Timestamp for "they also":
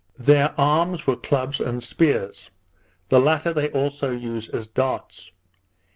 3.53-4.09